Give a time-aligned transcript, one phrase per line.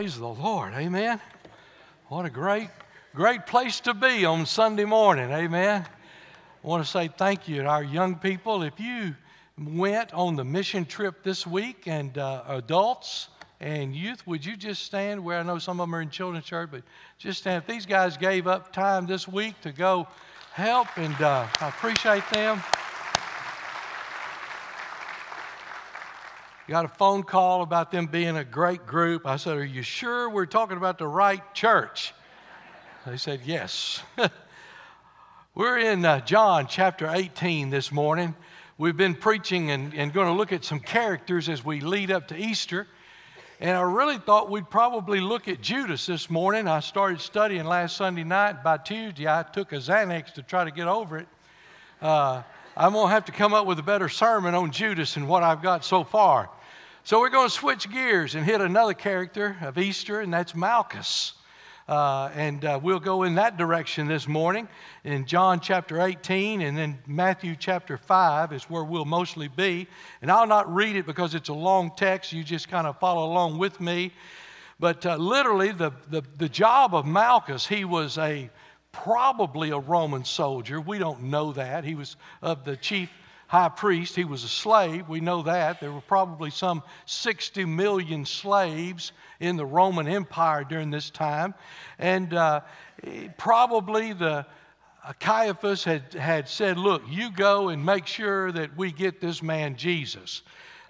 [0.00, 0.72] Praise the Lord.
[0.72, 1.20] Amen.
[2.08, 2.70] What a great,
[3.14, 5.30] great place to be on Sunday morning.
[5.30, 5.84] Amen.
[5.84, 8.62] I want to say thank you to our young people.
[8.62, 9.14] If you
[9.58, 13.28] went on the mission trip this week, and uh, adults
[13.60, 16.46] and youth, would you just stand where I know some of them are in children's
[16.46, 16.82] church, but
[17.18, 17.62] just stand.
[17.62, 20.08] If these guys gave up time this week to go
[20.54, 22.62] help, and uh, I appreciate them.
[26.70, 29.26] Got a phone call about them being a great group.
[29.26, 32.14] I said, Are you sure we're talking about the right church?
[33.04, 34.04] They said, Yes.
[35.56, 38.36] we're in uh, John chapter 18 this morning.
[38.78, 42.28] We've been preaching and, and going to look at some characters as we lead up
[42.28, 42.86] to Easter.
[43.58, 46.68] And I really thought we'd probably look at Judas this morning.
[46.68, 48.62] I started studying last Sunday night.
[48.62, 51.26] By Tuesday, I took a Xanax to try to get over it.
[52.00, 52.44] Uh,
[52.76, 55.42] I'm going to have to come up with a better sermon on Judas than what
[55.42, 56.48] I've got so far.
[57.02, 61.32] So we're going to switch gears and hit another character of Easter, and that's Malchus.
[61.88, 64.68] Uh, and uh, we'll go in that direction this morning
[65.02, 69.88] in John chapter 18 and then Matthew chapter 5 is where we'll mostly be.
[70.20, 72.34] And I'll not read it because it's a long text.
[72.34, 74.12] You just kind of follow along with me.
[74.78, 78.50] But uh, literally, the, the, the job of Malchus, he was a
[78.92, 80.80] probably a Roman soldier.
[80.80, 81.82] We don't know that.
[81.82, 83.10] He was of the chief
[83.50, 84.14] high priest.
[84.14, 85.08] He was a slave.
[85.08, 85.80] We know that.
[85.80, 91.54] There were probably some 60 million slaves in the Roman Empire during this time.
[91.98, 92.60] And uh,
[93.38, 94.46] probably the
[95.04, 99.42] uh, Caiaphas had, had said, Look, you go and make sure that we get this
[99.42, 100.42] man Jesus.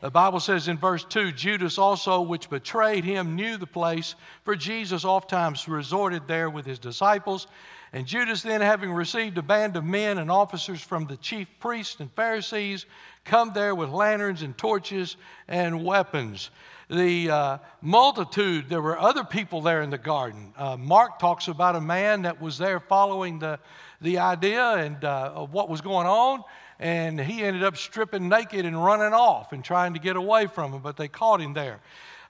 [0.03, 4.55] The Bible says in verse 2 Judas also, which betrayed him, knew the place, for
[4.55, 7.47] Jesus oftentimes resorted there with his disciples.
[7.93, 11.99] And Judas, then, having received a band of men and officers from the chief priests
[11.99, 12.87] and Pharisees,
[13.25, 15.17] come there with lanterns and torches
[15.49, 16.51] and weapons.
[16.89, 20.53] The uh, multitude, there were other people there in the garden.
[20.57, 23.59] Uh, Mark talks about a man that was there following the,
[24.01, 26.45] the idea and uh, of what was going on,
[26.79, 30.73] and he ended up stripping naked and running off and trying to get away from
[30.73, 31.81] him, but they caught him there.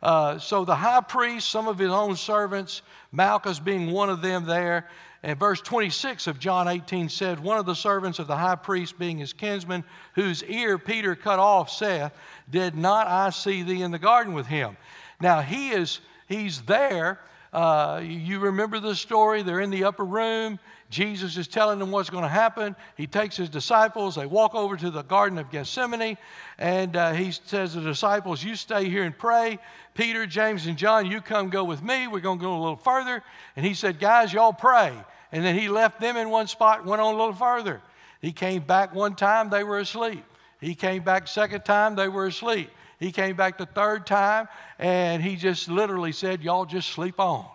[0.02, 4.46] Uh, so the high priest, some of his own servants, Malchus being one of them
[4.46, 4.88] there,
[5.22, 8.98] and verse 26 of John 18 said, One of the servants of the high priest,
[8.98, 12.12] being his kinsman, whose ear Peter cut off, saith,
[12.48, 14.76] Did not I see thee in the garden with him?
[15.20, 17.20] Now he is, he's there.
[17.52, 19.42] Uh, you remember the story?
[19.42, 20.58] They're in the upper room.
[20.88, 22.74] Jesus is telling them what's going to happen.
[22.96, 26.18] He takes his disciples, they walk over to the Garden of Gethsemane,
[26.58, 29.58] and uh, he says to the disciples, You stay here and pray.
[29.94, 32.08] Peter, James, and John, you come go with me.
[32.08, 33.22] We're going to go a little further.
[33.54, 34.92] And he said, Guys, y'all pray.
[35.32, 37.80] And then he left them in one spot went on a little further.
[38.20, 40.24] He came back one time, they were asleep.
[40.60, 42.70] He came back second time, they were asleep.
[43.00, 44.46] He came back the third time,
[44.78, 47.46] and he just literally said, Y'all just sleep on.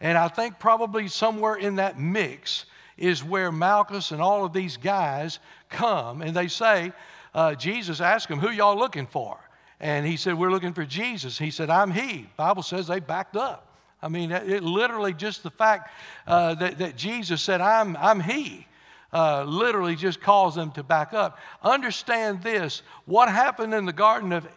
[0.00, 2.66] And I think probably somewhere in that mix,
[3.02, 5.38] is where Malchus and all of these guys
[5.68, 6.92] come and they say,
[7.34, 9.38] uh, Jesus asked them, Who y'all looking for?
[9.80, 11.38] And he said, We're looking for Jesus.
[11.38, 12.28] He said, I'm he.
[12.36, 13.68] Bible says they backed up.
[14.00, 15.90] I mean, it literally just the fact
[16.26, 18.66] uh, that, that Jesus said, I'm, I'm he.
[19.12, 21.38] Uh, literally just caused them to back up.
[21.62, 24.48] Understand this what happened in the Garden of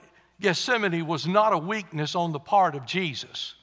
[0.42, 3.56] Gethsemane was not a weakness on the part of Jesus.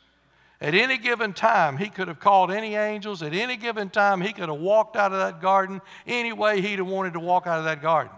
[0.61, 3.23] At any given time, he could have called any angels.
[3.23, 6.79] At any given time, he could have walked out of that garden any way he'd
[6.79, 8.13] have wanted to walk out of that garden.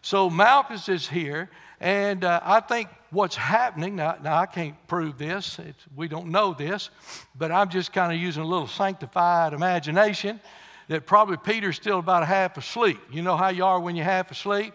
[0.00, 5.18] So Malchus is here, and uh, I think what's happening now, now I can't prove
[5.18, 6.88] this, it's, we don't know this,
[7.36, 10.40] but I'm just kind of using a little sanctified imagination
[10.88, 12.98] that probably Peter's still about half asleep.
[13.12, 14.72] You know how you are when you're half asleep?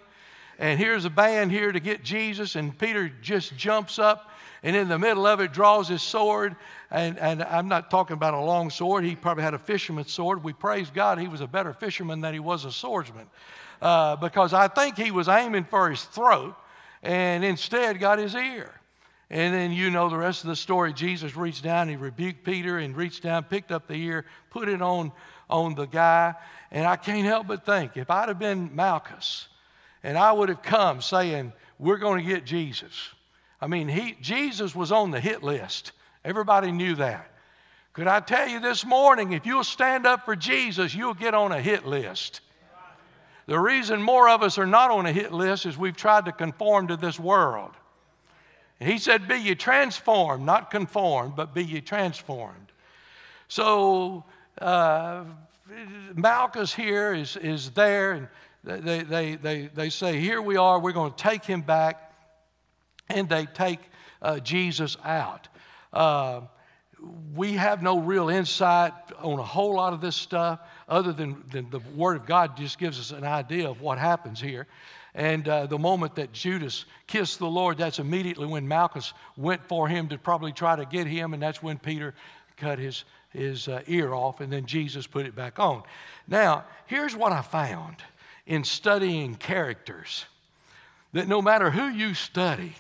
[0.59, 4.31] And here's a band here to get Jesus, and Peter just jumps up
[4.65, 6.55] and in the middle of it draws his sword.
[6.89, 9.03] And, and I'm not talking about a long sword.
[9.03, 10.43] He probably had a fisherman's sword.
[10.43, 13.27] We praise God he was a better fisherman than he was a swordsman.
[13.79, 16.55] Uh, because I think he was aiming for his throat
[17.03, 18.73] and instead got his ear.
[19.29, 20.93] And then you know the rest of the story.
[20.93, 24.81] Jesus reached down, he rebuked Peter and reached down, picked up the ear, put it
[24.81, 25.11] on,
[25.47, 26.33] on the guy.
[26.71, 29.47] And I can't help but think if I'd have been Malchus
[30.05, 33.09] and I would have come saying, We're going to get Jesus,
[33.59, 35.91] I mean, he, Jesus was on the hit list.
[36.23, 37.31] Everybody knew that.
[37.93, 41.51] Could I tell you this morning, if you'll stand up for Jesus, you'll get on
[41.51, 42.41] a hit list.
[43.47, 46.31] The reason more of us are not on a hit list is we've tried to
[46.31, 47.71] conform to this world.
[48.79, 52.71] he said, Be ye transformed, not conformed, but be ye transformed.
[53.47, 54.23] So
[54.59, 55.23] uh,
[56.13, 58.27] Malchus here is, is there, and
[58.65, 62.11] they, they, they, they say, Here we are, we're going to take him back
[63.09, 63.79] and they take
[64.21, 65.47] uh, Jesus out.
[65.93, 66.41] Uh,
[67.35, 70.59] we have no real insight on a whole lot of this stuff
[70.89, 74.41] other than, than the Word of God just gives us an idea of what happens
[74.41, 74.65] here.
[75.13, 79.87] And uh, the moment that Judas kissed the Lord, that's immediately when Malchus went for
[79.87, 82.15] him to probably try to get him, and that's when Peter
[82.57, 85.83] cut his, his uh, ear off, and then Jesus put it back on.
[86.27, 87.97] Now, here's what I found
[88.45, 90.25] in studying characters
[91.13, 92.75] that no matter who you study,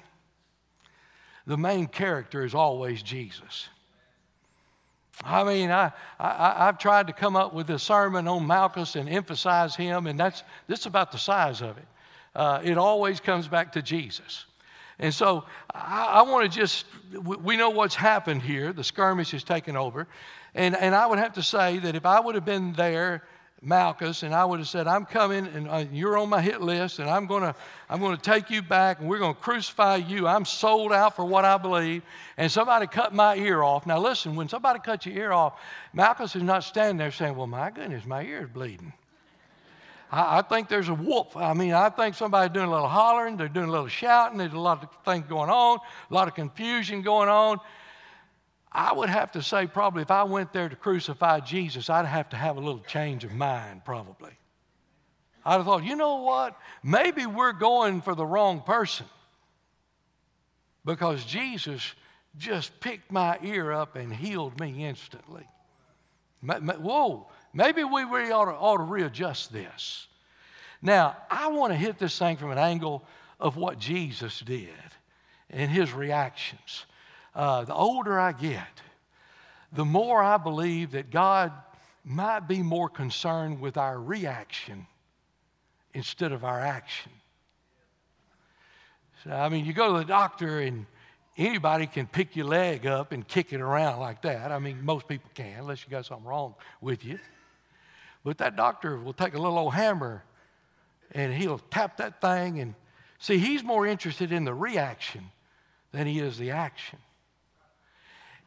[1.47, 3.69] the main character is always Jesus.
[5.23, 9.07] I mean, I, I, have tried to come up with a sermon on Malchus and
[9.07, 11.87] emphasize him, and that's, that's about the size of it.
[12.35, 14.45] Uh, it always comes back to Jesus.
[14.99, 16.85] And so I, I want to just,
[17.23, 18.73] we know what's happened here.
[18.73, 20.07] The skirmish has taken over.
[20.53, 23.23] And, and I would have to say that if I would have been there
[23.65, 26.99] Malchus, and I would have said, I'm coming and uh, you're on my hit list,
[26.99, 27.55] and I'm going to
[27.89, 30.27] I'm to take you back and we're going to crucify you.
[30.27, 32.03] I'm sold out for what I believe.
[32.37, 33.85] And somebody cut my ear off.
[33.85, 35.59] Now, listen, when somebody cuts your ear off,
[35.93, 38.93] Malchus is not standing there saying, Well, my goodness, my ear is bleeding.
[40.11, 41.35] I, I think there's a whoop.
[41.35, 44.53] I mean, I think somebody's doing a little hollering, they're doing a little shouting, there's
[44.53, 45.79] a lot of things going on,
[46.09, 47.59] a lot of confusion going on.
[48.77, 52.27] I would have to say, probably, if I went there to crucify Jesus, I'd have
[52.31, 54.33] to have a little change of mind, probably.
[55.45, 56.59] I'd have thought, you know what?
[56.83, 59.05] Maybe we're going for the wrong person
[60.83, 61.93] because Jesus
[62.37, 65.47] just picked my ear up and healed me instantly.
[66.43, 70.07] Whoa, maybe we really ought to, ought to readjust this.
[70.81, 73.05] Now, I want to hit this thing from an angle
[73.39, 74.69] of what Jesus did
[75.49, 76.85] and his reactions
[77.35, 78.81] uh, the older I get,
[79.73, 81.51] the more I believe that God
[82.03, 84.87] might be more concerned with our reaction
[85.93, 87.11] instead of our action.
[89.23, 90.85] So, I mean, you go to the doctor and
[91.37, 94.51] anybody can pick your leg up and kick it around like that.
[94.51, 97.19] I mean, most people can, unless you got something wrong with you.
[98.23, 100.23] But that doctor will take a little old hammer
[101.11, 102.75] and he'll tap that thing and
[103.19, 105.31] see, he's more interested in the reaction
[105.91, 106.99] than he is the action.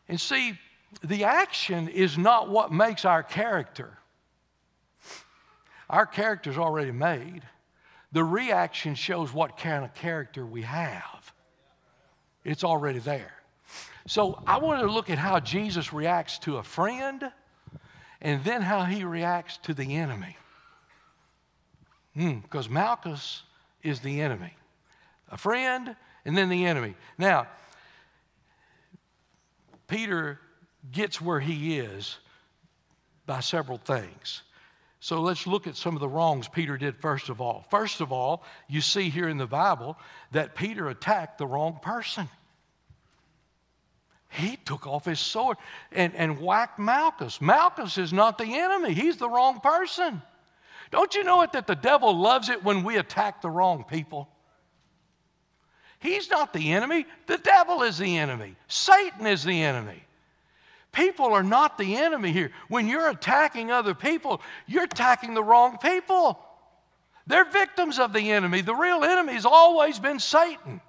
[0.08, 0.58] And see,
[1.02, 3.98] the action is not what makes our character.
[5.90, 7.42] Our character is already made.
[8.12, 11.32] The reaction shows what kind of character we have.
[12.44, 13.32] It's already there.
[14.06, 17.30] So I want to look at how Jesus reacts to a friend
[18.22, 20.36] and then how he reacts to the enemy.
[22.14, 23.42] Because hmm, Malchus
[23.82, 24.54] is the enemy.
[25.30, 25.94] A friend
[26.24, 26.94] and then the enemy.
[27.18, 27.46] Now,
[29.88, 30.38] Peter
[30.92, 32.18] gets where he is
[33.26, 34.42] by several things.
[35.00, 37.64] So let's look at some of the wrongs Peter did first of all.
[37.70, 39.96] First of all, you see here in the Bible
[40.32, 42.28] that Peter attacked the wrong person.
[44.30, 45.56] He took off his sword
[45.92, 47.40] and, and whacked Malchus.
[47.40, 50.20] Malchus is not the enemy, he's the wrong person.
[50.90, 54.28] Don't you know it that the devil loves it when we attack the wrong people?
[56.00, 57.06] He's not the enemy.
[57.26, 58.54] The devil is the enemy.
[58.68, 60.04] Satan is the enemy.
[60.92, 62.50] People are not the enemy here.
[62.68, 66.38] When you're attacking other people, you're attacking the wrong people.
[67.26, 68.62] They're victims of the enemy.
[68.62, 70.80] The real enemy has always been Satan.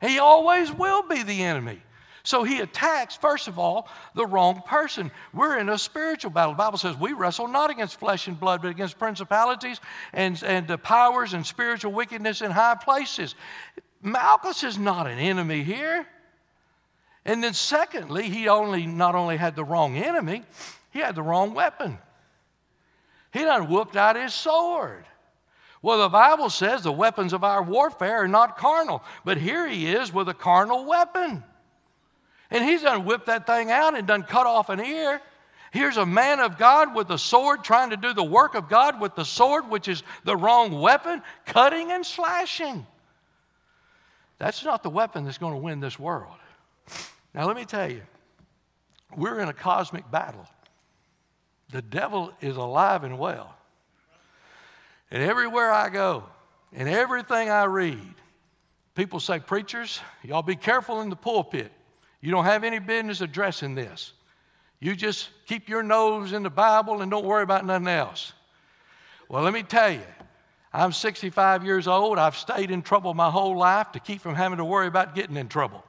[0.00, 1.82] He always will be the enemy.
[2.22, 5.12] So he attacks, first of all, the wrong person.
[5.32, 6.54] We're in a spiritual battle.
[6.54, 9.80] The Bible says we wrestle not against flesh and blood, but against principalities
[10.12, 13.36] and, and powers and spiritual wickedness in high places.
[14.06, 16.06] Malchus is not an enemy here.
[17.24, 20.44] And then, secondly, he only not only had the wrong enemy,
[20.92, 21.98] he had the wrong weapon.
[23.32, 25.04] He done whooped out his sword.
[25.82, 29.88] Well, the Bible says the weapons of our warfare are not carnal, but here he
[29.88, 31.42] is with a carnal weapon.
[32.52, 35.20] And he's done whipped that thing out and done cut off an ear.
[35.72, 39.00] Here's a man of God with a sword trying to do the work of God
[39.00, 42.86] with the sword, which is the wrong weapon, cutting and slashing.
[44.38, 46.34] That's not the weapon that's going to win this world.
[47.34, 48.02] Now, let me tell you,
[49.16, 50.46] we're in a cosmic battle.
[51.70, 53.54] The devil is alive and well.
[55.10, 56.24] And everywhere I go,
[56.72, 58.14] and everything I read,
[58.94, 61.72] people say, Preachers, y'all be careful in the pulpit.
[62.20, 64.12] You don't have any business addressing this.
[64.80, 68.32] You just keep your nose in the Bible and don't worry about nothing else.
[69.28, 70.02] Well, let me tell you,
[70.76, 72.18] I'm 65 years old.
[72.18, 75.36] I've stayed in trouble my whole life to keep from having to worry about getting
[75.36, 75.82] in trouble.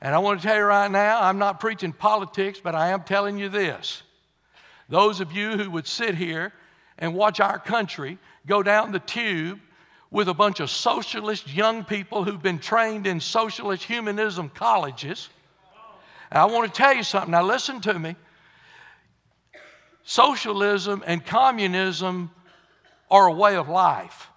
[0.00, 3.04] And I want to tell you right now, I'm not preaching politics, but I am
[3.04, 4.02] telling you this.
[4.88, 6.52] Those of you who would sit here
[6.98, 9.60] and watch our country go down the tube
[10.10, 15.28] with a bunch of socialist young people who've been trained in socialist humanism colleges
[16.34, 17.30] I want to tell you something.
[17.30, 18.16] Now, listen to me.
[20.02, 22.30] Socialism and communism
[23.12, 24.28] are a way of life.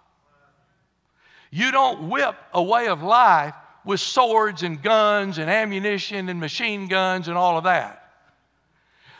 [1.49, 3.55] You don't whip a way of life
[3.85, 8.01] with swords and guns and ammunition and machine guns and all of that.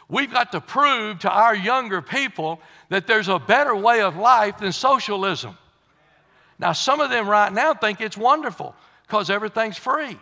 [0.09, 2.59] We've got to prove to our younger people
[2.89, 5.57] that there's a better way of life than socialism.
[6.59, 8.75] Now, some of them right now think it's wonderful
[9.07, 10.19] because everything's free.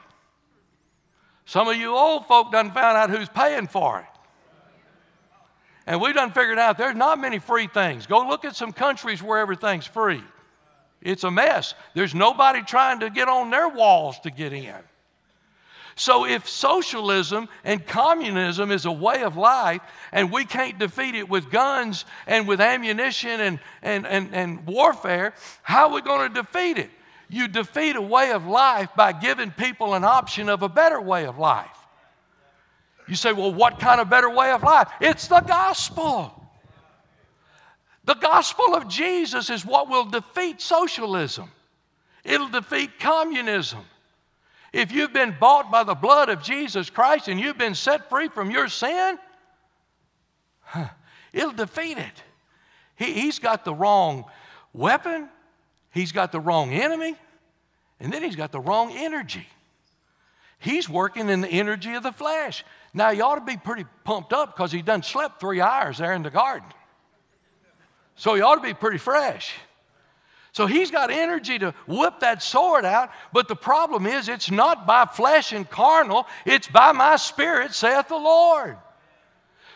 [1.46, 4.13] Some of you old folk done found out who's paying for it.
[5.86, 8.08] And we've done figured out there's not many free things.
[8.08, 10.24] Go look at some countries where everything's free.
[11.02, 11.74] It's a mess.
[11.94, 14.76] There's nobody trying to get on their walls to get in.
[15.96, 21.30] So, if socialism and communism is a way of life and we can't defeat it
[21.30, 26.42] with guns and with ammunition and, and, and, and warfare, how are we going to
[26.42, 26.90] defeat it?
[27.30, 31.26] You defeat a way of life by giving people an option of a better way
[31.26, 31.78] of life.
[33.08, 34.88] You say, well, what kind of better way of life?
[35.02, 36.40] It's the gospel.
[38.06, 41.50] The gospel of Jesus is what will defeat socialism,
[42.24, 43.80] it'll defeat communism.
[44.72, 48.28] If you've been bought by the blood of Jesus Christ and you've been set free
[48.28, 49.20] from your sin,
[51.32, 52.24] it'll defeat it.
[52.96, 54.26] He, he's got the wrong
[54.74, 55.30] weapon,
[55.92, 57.16] he's got the wrong enemy,
[58.00, 59.48] and then he's got the wrong energy.
[60.58, 62.64] He's working in the energy of the flesh.
[62.94, 66.14] Now, you ought to be pretty pumped up because he done slept three hours there
[66.14, 66.68] in the garden.
[68.16, 69.54] So he ought to be pretty fresh.
[70.52, 74.86] So he's got energy to whip that sword out, but the problem is it's not
[74.86, 78.78] by flesh and carnal, it's by my spirit, saith the Lord.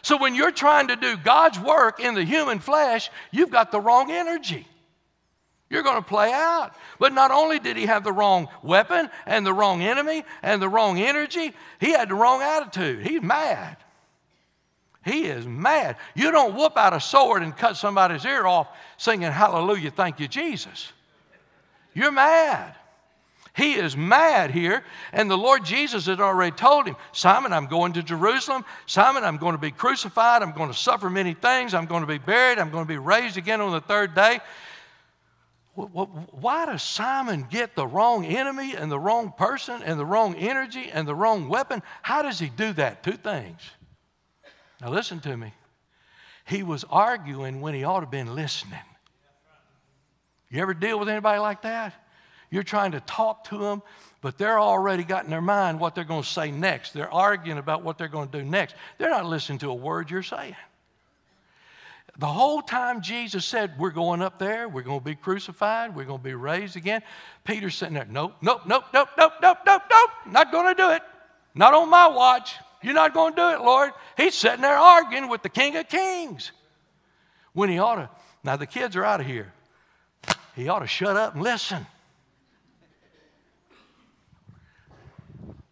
[0.04, 3.82] So when you're trying to do God's work in the human flesh, you've got the
[3.82, 4.68] wrong energy.
[5.70, 6.76] You're going to play out.
[7.00, 10.70] But not only did he have the wrong weapon and the wrong enemy and the
[10.70, 13.06] wrong energy, he had the wrong attitude.
[13.06, 13.78] He's mad.
[15.04, 15.98] He is mad.
[16.16, 20.28] You don't whoop out a sword and cut somebody's ear off singing, Hallelujah, thank you,
[20.28, 20.92] Jesus.
[21.94, 22.76] You're mad.
[23.56, 27.94] He is mad here, and the Lord Jesus had already told him, Simon, I'm going
[27.94, 28.64] to Jerusalem.
[28.86, 30.44] Simon, I'm going to be crucified.
[30.44, 31.74] I'm going to suffer many things.
[31.74, 32.60] I'm going to be buried.
[32.60, 34.42] I'm going to be raised again on the third day.
[35.78, 40.90] Why does Simon get the wrong enemy and the wrong person and the wrong energy
[40.92, 41.84] and the wrong weapon?
[42.02, 43.04] How does he do that?
[43.04, 43.62] Two things.
[44.82, 45.54] Now, listen to me.
[46.46, 48.80] He was arguing when he ought to have been listening.
[50.50, 51.94] You ever deal with anybody like that?
[52.50, 53.84] You're trying to talk to them,
[54.22, 56.94] but they're already got in their mind what they're going to say next.
[56.94, 58.76] They're arguing about what they're going to do next.
[58.98, 60.56] They're not listening to a word you're saying.
[62.20, 66.06] The whole time Jesus said, We're going up there, we're going to be crucified, we're
[66.06, 67.04] going to be raised again,
[67.44, 70.90] Peter's sitting there, Nope, nope, nope, nope, nope, nope, nope, nope, not going to do
[70.92, 71.02] it.
[71.54, 72.56] Not on my watch.
[72.84, 73.92] You're not going to do it, Lord.
[74.16, 76.52] He's sitting there arguing with the King of Kings.
[77.54, 78.10] When he ought to,
[78.44, 79.52] now the kids are out of here.
[80.56, 81.86] He ought to shut up and listen.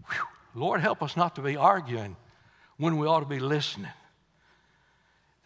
[0.09, 0.25] Whew.
[0.55, 2.15] Lord, help us not to be arguing
[2.77, 3.91] when we ought to be listening.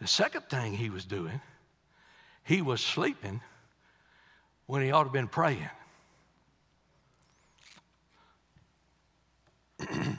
[0.00, 1.40] The second thing he was doing,
[2.42, 3.42] he was sleeping
[4.66, 5.68] when he ought to have been praying.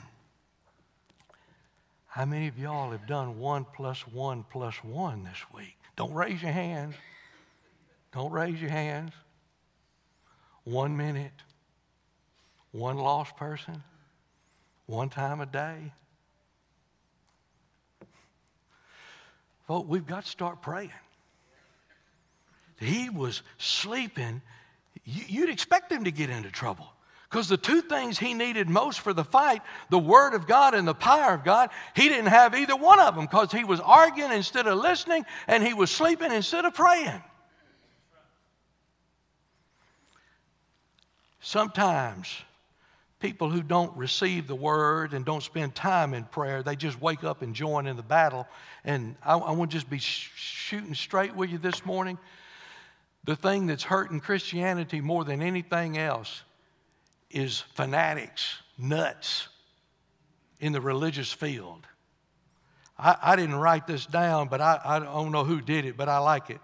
[2.06, 5.76] How many of y'all have done one plus one plus one this week?
[5.96, 6.94] Don't raise your hands.
[8.12, 9.12] Don't raise your hands.
[10.64, 11.32] One minute,
[12.70, 13.82] one lost person,
[14.86, 15.92] one time a day.
[19.66, 20.90] Folks, we've got to start praying.
[22.78, 24.42] He was sleeping.
[25.04, 26.92] You'd expect him to get into trouble.
[27.30, 30.86] Because the two things he needed most for the fight, the Word of God and
[30.86, 34.32] the power of God, he didn't have either one of them because he was arguing
[34.32, 37.22] instead of listening and he was sleeping instead of praying.
[41.40, 42.28] Sometimes
[43.22, 47.22] people who don't receive the Word and don't spend time in prayer, they just wake
[47.22, 48.46] up and join in the battle.
[48.84, 52.18] And I, I want to just be sh- shooting straight with you this morning.
[53.24, 56.42] The thing that's hurting Christianity more than anything else
[57.30, 59.46] is fanatics, nuts
[60.58, 61.86] in the religious field.
[62.98, 66.08] I, I didn't write this down, but I, I don't know who did it, but
[66.08, 66.60] I like it.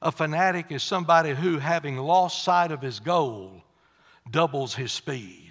[0.00, 3.62] A fanatic is somebody who, having lost sight of his goal,
[4.30, 5.41] doubles his speed.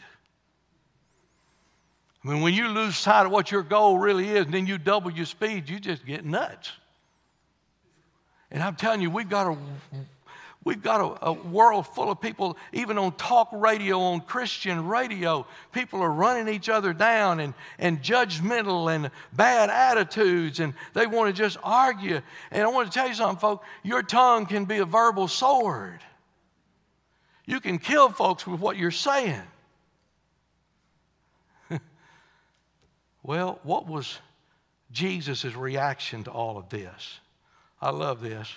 [2.24, 4.78] I mean, when you lose sight of what your goal really is, and then you
[4.78, 6.72] double your speed, you just get nuts.
[8.52, 9.58] And I'm telling you, we've got to
[10.64, 15.48] We've got a, a, world full of people, even on talk radio, on Christian radio,
[15.72, 21.36] people are running each other down and, and judgmental and bad attitudes, and they want
[21.36, 22.22] to just argue.
[22.52, 26.00] And I want to tell you something, folks your tongue can be a verbal sword.
[27.48, 29.42] You can kill folks with what you're saying.
[33.24, 34.20] Well, what was
[34.92, 37.20] Jesus' reaction to all of this?
[37.82, 38.52] I love this.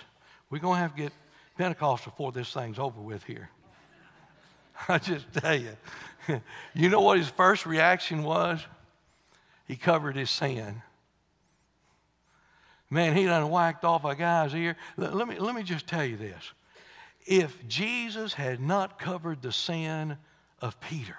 [0.49, 1.13] We're going to have to get
[1.57, 3.49] Pentecost before this thing's over with here.
[4.89, 5.75] I just tell you.
[6.73, 8.59] you know what his first reaction was?
[9.67, 10.81] He covered his sin.
[12.89, 14.77] Man, he done whacked off a guy's ear.
[14.97, 16.51] Let me, let me just tell you this.
[17.25, 20.17] If Jesus had not covered the sin
[20.61, 21.17] of Peter,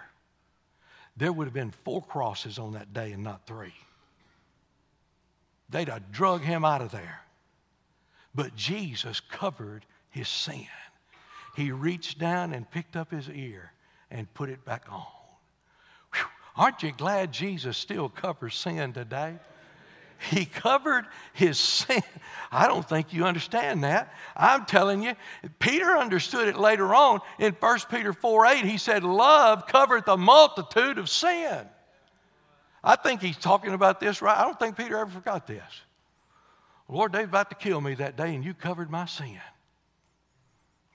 [1.16, 3.74] there would have been four crosses on that day and not three.
[5.70, 7.22] They'd have drug him out of there.
[8.34, 10.66] But Jesus covered his sin.
[11.56, 13.72] He reached down and picked up his ear
[14.10, 15.06] and put it back on.
[16.14, 16.26] Whew.
[16.56, 19.36] Aren't you glad Jesus still covers sin today?
[20.30, 22.02] He covered his sin.
[22.50, 24.12] I don't think you understand that.
[24.36, 25.14] I'm telling you,
[25.58, 28.64] Peter understood it later on in 1 Peter 4 8.
[28.64, 31.66] He said, Love covered the multitude of sin.
[32.82, 34.38] I think he's talking about this right.
[34.38, 35.62] I don't think Peter ever forgot this.
[36.88, 39.40] Lord, they're about to kill me that day, and you covered my sin.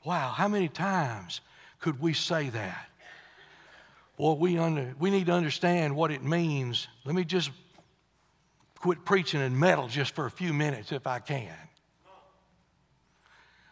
[0.06, 1.42] Wow, how many times
[1.80, 2.88] could we say that?
[4.18, 6.88] Well, we, under, we need to understand what it means.
[7.06, 7.52] Let me just
[8.82, 11.56] quit preaching and meddle just for a few minutes if I can.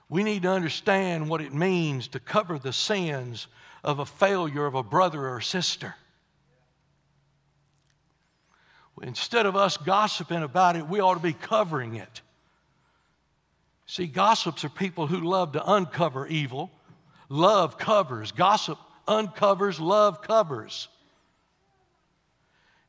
[0.08, 3.48] We need to understand what it means to cover the sins
[3.84, 5.96] of a failure of a brother or sister.
[9.02, 12.22] Instead of us gossiping about it, we ought to be covering it.
[13.86, 16.70] See, gossips are people who love to uncover evil.
[17.30, 18.32] Love covers.
[18.32, 20.88] Gossip uncovers, love covers.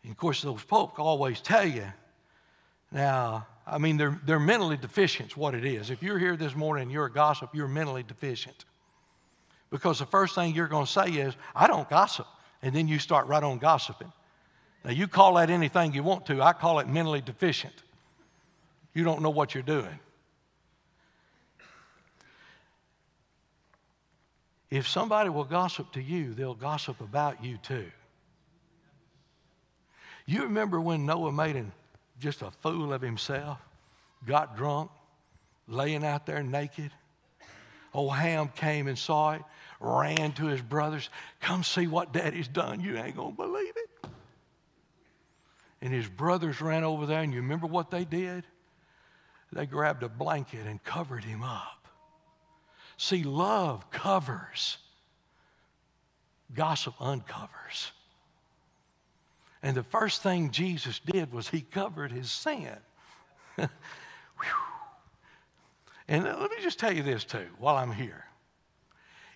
[0.02, 1.86] And of course, those folk always tell you.
[2.92, 5.90] Now, I mean, they're, they're mentally deficient, what it is.
[5.90, 8.64] If you're here this morning and you're a gossip, you're mentally deficient.
[9.70, 12.26] Because the first thing you're going to say is, I don't gossip.
[12.62, 14.12] And then you start right on gossiping.
[14.84, 16.42] Now, you call that anything you want to.
[16.42, 17.74] I call it mentally deficient.
[18.92, 20.00] You don't know what you're doing.
[24.70, 27.90] If somebody will gossip to you, they'll gossip about you too.
[30.26, 31.72] You remember when Noah made an,
[32.20, 33.58] just a fool of himself,
[34.26, 34.90] got drunk,
[35.66, 36.92] laying out there naked?
[37.92, 39.42] Old Ham came and saw it,
[39.80, 41.08] ran to his brothers,
[41.40, 42.80] Come see what daddy's done.
[42.80, 44.10] You ain't going to believe it.
[45.82, 48.44] And his brothers ran over there, and you remember what they did?
[49.52, 51.88] They grabbed a blanket and covered him up.
[52.96, 54.76] See, love covers,
[56.54, 57.92] gossip uncovers.
[59.62, 62.76] And the first thing Jesus did was he covered his sin.
[66.08, 68.24] and let me just tell you this too while I'm here.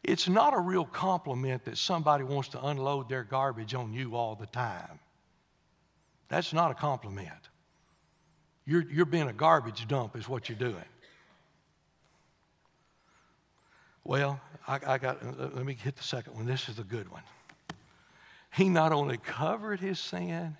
[0.02, 4.34] It's not a real compliment that somebody wants to unload their garbage on you all
[4.34, 4.98] the time.
[6.28, 7.30] That's not a compliment.
[8.66, 10.84] You're, you're being a garbage dump, is what you're doing.
[14.04, 16.44] Well, I, I got, let me hit the second one.
[16.44, 17.22] This is the good one.
[18.54, 20.56] He not only covered his sin,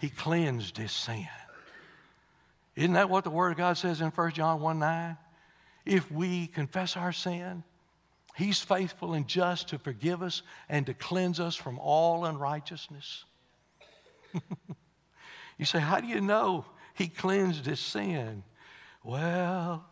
[0.00, 1.28] he cleansed his sin.
[2.76, 5.16] Isn't that what the Word of God says in 1 John 1 9?
[5.86, 7.62] If we confess our sin,
[8.36, 13.24] He's faithful and just to forgive us and to cleanse us from all unrighteousness.
[15.58, 18.42] you say, How do you know He cleansed his sin?
[19.04, 19.84] Well,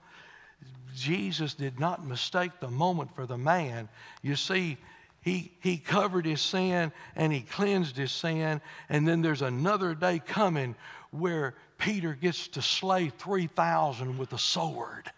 [0.96, 3.88] Jesus did not mistake the moment for the man.
[4.22, 4.76] You see,
[5.22, 8.60] he, he covered his sin and he cleansed his sin.
[8.88, 10.74] And then there's another day coming
[11.12, 15.10] where Peter gets to slay 3,000 with a sword.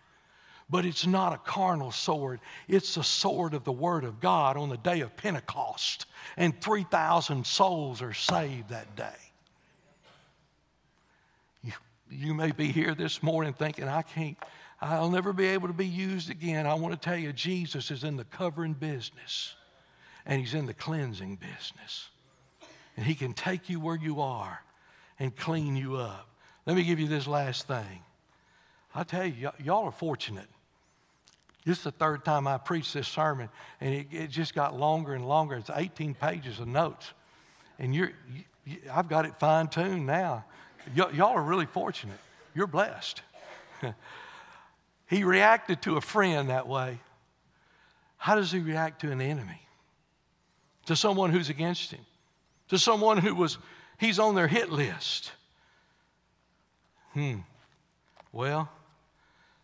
[0.68, 4.68] But it's not a carnal sword, it's the sword of the Word of God on
[4.68, 6.06] the day of Pentecost.
[6.36, 9.12] And 3,000 souls are saved that day.
[11.62, 11.72] You,
[12.10, 14.36] you may be here this morning thinking, I can't.
[14.82, 16.66] I'll never be able to be used again.
[16.66, 19.54] I want to tell you, Jesus is in the covering business
[20.26, 22.08] and he's in the cleansing business.
[22.96, 24.62] And he can take you where you are
[25.18, 26.28] and clean you up.
[26.66, 28.02] Let me give you this last thing.
[28.94, 30.48] I tell you, y- y'all are fortunate.
[31.64, 33.48] This is the third time I preached this sermon,
[33.80, 35.56] and it, it just got longer and longer.
[35.56, 37.12] It's 18 pages of notes.
[37.78, 38.12] And you're,
[38.66, 40.44] you, I've got it fine tuned now.
[40.96, 42.18] Y- y'all are really fortunate.
[42.54, 43.22] You're blessed.
[45.06, 46.98] He reacted to a friend that way.
[48.16, 49.60] How does he react to an enemy?
[50.87, 52.05] To someone who's against him?
[52.68, 53.59] To someone who was,
[53.99, 55.33] he's on their hit list?
[57.12, 57.38] Hmm.
[58.33, 58.68] Well,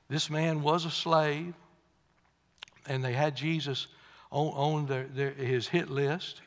[0.09, 1.55] this man was a slave,
[2.87, 3.87] and they had Jesus
[4.31, 6.41] on, on their, their, his hit list.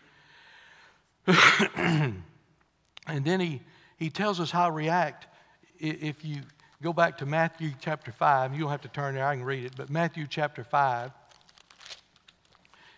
[1.76, 2.24] and
[3.06, 3.62] then he,
[3.98, 5.28] he tells us how to react
[5.80, 6.42] if you
[6.82, 8.54] go back to Matthew chapter 5.
[8.54, 11.12] You don't have to turn there, I can read it, but Matthew chapter 5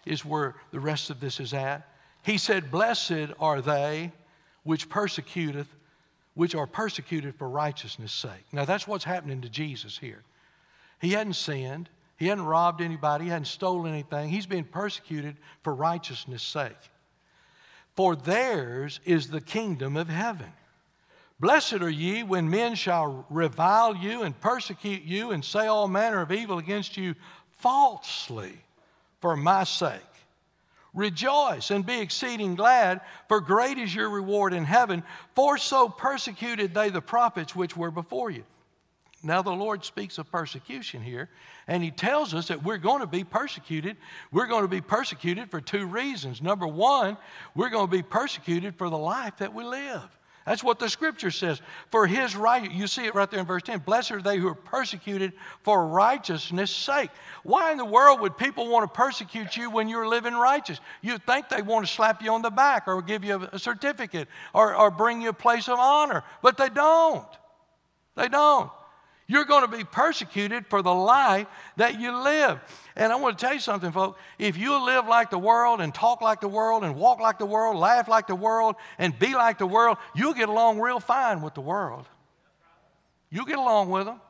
[0.05, 1.87] is where the rest of this is at.
[2.23, 4.11] He said, Blessed are they
[4.63, 5.67] which persecuteth
[6.35, 8.45] which are persecuted for righteousness' sake.
[8.51, 10.21] Now, that's what's happening to Jesus here.
[10.99, 14.29] He hadn't sinned, he hadn't robbed anybody, he hadn't stolen anything.
[14.29, 16.91] He's being persecuted for righteousness' sake.
[17.95, 20.51] For theirs is the kingdom of heaven.
[21.39, 26.21] Blessed are ye when men shall revile you and persecute you and say all manner
[26.21, 27.15] of evil against you
[27.59, 28.64] falsely
[29.25, 30.01] for my sake.
[30.93, 35.01] Rejoice and be exceeding glad, for great is your reward in heaven,
[35.33, 38.43] for so persecuted they the prophets which were before you.
[39.23, 41.27] Now, the Lord speaks of persecution here,
[41.67, 43.97] and He tells us that we're going to be persecuted.
[44.31, 46.39] We're going to be persecuted for two reasons.
[46.39, 47.17] Number one,
[47.55, 50.07] we're going to be persecuted for the life that we live.
[50.45, 51.59] That's what the scripture says.
[51.89, 53.79] For his right, you see it right there in verse 10.
[53.79, 57.09] Blessed are they who are persecuted for righteousness' sake.
[57.41, 60.79] Why in the world would people want to persecute you when you're living righteous?
[61.01, 64.27] You'd think they want to slap you on the back or give you a certificate
[64.53, 67.27] or, or bring you a place of honor, but they don't.
[68.15, 68.69] They don't.
[69.27, 72.59] You're going to be persecuted for the life that you live.
[72.95, 74.19] And I want to tell you something, folks.
[74.37, 77.45] If you live like the world and talk like the world and walk like the
[77.45, 81.41] world, laugh like the world, and be like the world, you'll get along real fine
[81.41, 82.05] with the world.
[83.31, 84.21] You'll get along with them.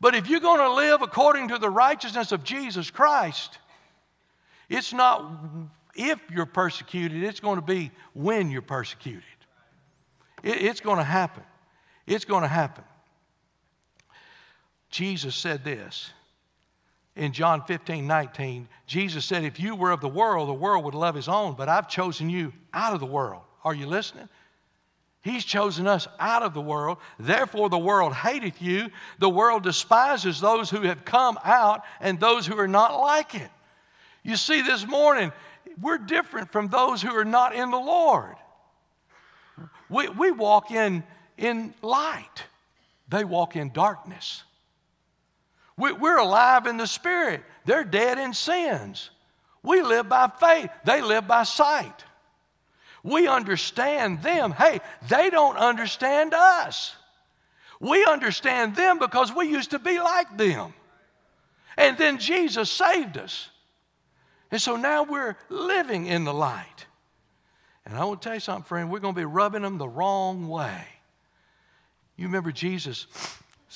[0.00, 3.58] But if you're going to live according to the righteousness of Jesus Christ,
[4.68, 5.30] it's not
[5.94, 9.22] if you're persecuted, it's going to be when you're persecuted.
[10.42, 11.42] it's going to happen.
[12.06, 12.84] It's going to happen.
[14.96, 16.10] Jesus said this
[17.16, 18.66] in John 15, 19.
[18.86, 21.68] Jesus said, If you were of the world, the world would love his own, but
[21.68, 23.42] I've chosen you out of the world.
[23.62, 24.26] Are you listening?
[25.20, 26.96] He's chosen us out of the world.
[27.18, 28.88] Therefore, the world hateth you.
[29.18, 33.50] The world despises those who have come out and those who are not like it.
[34.22, 35.30] You see, this morning,
[35.78, 38.36] we're different from those who are not in the Lord.
[39.90, 41.04] We, we walk in,
[41.36, 42.44] in light,
[43.10, 44.42] they walk in darkness.
[45.76, 47.42] We're alive in the Spirit.
[47.64, 49.10] They're dead in sins.
[49.62, 52.04] We live by faith, they live by sight.
[53.02, 54.52] We understand them.
[54.52, 56.96] Hey, they don't understand us.
[57.78, 60.74] We understand them because we used to be like them.
[61.76, 63.48] And then Jesus saved us.
[64.50, 66.86] And so now we're living in the light.
[67.84, 69.88] And I want to tell you something, friend, we're going to be rubbing them the
[69.88, 70.84] wrong way.
[72.16, 73.06] You remember Jesus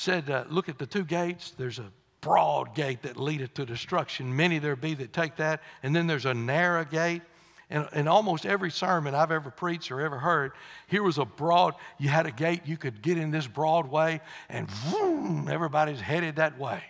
[0.01, 1.53] said, uh, Look at the two gates.
[1.57, 4.35] There's a broad gate that leadeth to destruction.
[4.35, 5.63] Many there be that take that.
[5.83, 7.23] And then there's a narrow gate.
[7.69, 10.53] And in almost every sermon I've ever preached or ever heard,
[10.89, 14.21] here was a broad, you had a gate, you could get in this broad way,
[14.49, 16.83] and boom, everybody's headed that way.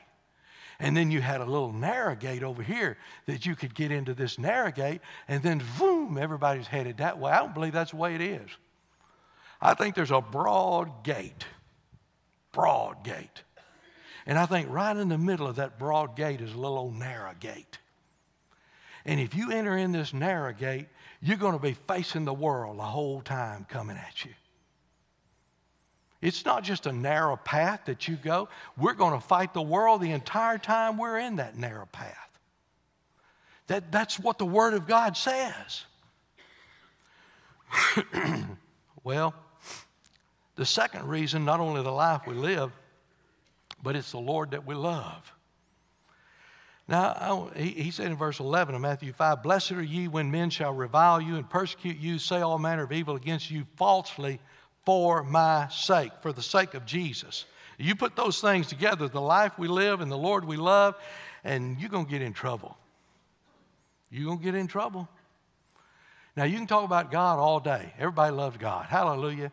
[0.78, 2.96] And then you had a little narrow gate over here
[3.26, 7.30] that you could get into this narrow gate, and then boom, everybody's headed that way.
[7.30, 8.48] I don't believe that's the way it is.
[9.60, 11.44] I think there's a broad gate,
[13.04, 13.42] gate.
[14.26, 16.94] And I think right in the middle of that broad gate is a little old
[16.94, 17.78] narrow gate.
[19.04, 20.86] And if you enter in this narrow gate,
[21.22, 24.32] you're going to be facing the world the whole time coming at you.
[26.20, 28.48] It's not just a narrow path that you go.
[28.76, 32.16] We're going to fight the world the entire time we're in that narrow path.
[33.68, 35.84] That, that's what the Word of God says.
[39.04, 39.32] well,
[40.56, 42.70] the second reason, not only the life we live,
[43.82, 45.32] but it's the Lord that we love.
[46.90, 50.72] Now, he, said in verse 11 of Matthew 5 Blessed are ye when men shall
[50.72, 54.40] revile you and persecute you, say all manner of evil against you falsely
[54.84, 57.44] for my sake, for the sake of Jesus.
[57.78, 60.96] You put those things together, the life we live and the Lord we love,
[61.44, 62.76] and you're going to get in trouble.
[64.10, 65.08] You're going to get in trouble.
[66.36, 67.92] Now, you can talk about God all day.
[67.98, 68.86] Everybody loves God.
[68.86, 69.52] Hallelujah.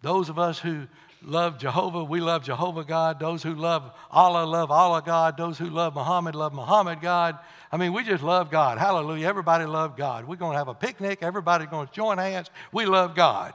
[0.00, 0.86] Those of us who
[1.22, 3.18] love Jehovah, we love Jehovah God.
[3.18, 5.36] Those who love Allah love Allah God.
[5.36, 7.38] Those who love Muhammad love Muhammad God.
[7.70, 8.78] I mean, we just love God.
[8.78, 9.26] Hallelujah.
[9.26, 10.26] Everybody love God.
[10.26, 11.18] We're going to have a picnic.
[11.22, 12.50] Everybody's going to join hands.
[12.72, 13.52] We love God.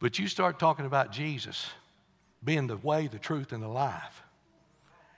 [0.00, 1.68] But you start talking about Jesus
[2.42, 4.22] being the way, the truth, and the life.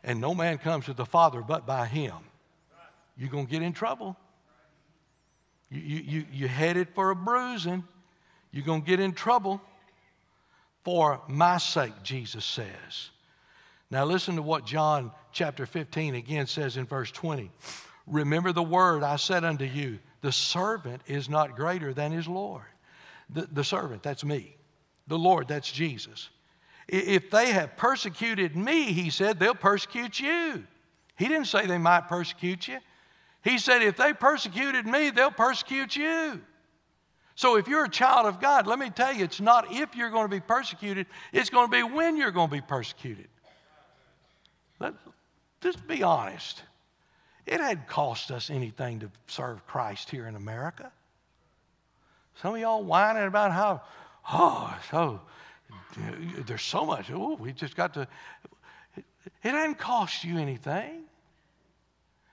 [0.05, 2.17] and no man comes to the Father but by him,
[3.17, 4.17] you're going to get in trouble.
[5.71, 7.85] You, you, you, you're headed for a bruising.
[8.51, 9.61] You're going to get in trouble
[10.85, 13.11] for my sake, Jesus says.
[13.91, 17.51] Now, listen to what John chapter 15 again says in verse 20.
[18.07, 22.65] Remember the word I said unto you the servant is not greater than his Lord.
[23.31, 24.57] The, the servant, that's me.
[25.09, 26.31] The Lord, that's Jesus.
[26.89, 30.65] If they have persecuted me, he said, they'll persecute you.
[31.17, 32.79] He didn't say they might persecute you.
[33.43, 36.41] He said, if they persecuted me, they'll persecute you.
[37.35, 40.11] So if you're a child of God, let me tell you, it's not if you're
[40.11, 43.29] going to be persecuted, it's going to be when you're going to be persecuted.
[44.79, 44.95] Let,
[45.61, 46.63] just be honest.
[47.47, 50.93] It hadn't cost us anything to serve Christ here in America.
[52.41, 53.83] Some of y'all whining about how,
[54.31, 55.21] oh, so
[56.47, 57.11] there's so much.
[57.11, 58.07] Oh, we just got to.
[58.97, 59.05] It,
[59.43, 61.03] it hadn't cost you anything.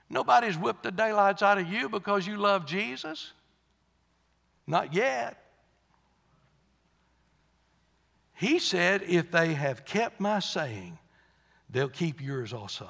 [0.09, 3.31] Nobody's whipped the daylights out of you because you love Jesus.
[4.69, 5.35] Not yet.
[8.35, 10.99] He said, If they have kept my saying,
[11.71, 12.87] they'll keep yours also.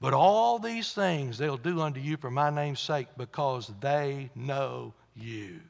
[0.00, 4.94] But all these things they'll do unto you for my name's sake because they know
[5.14, 5.60] you.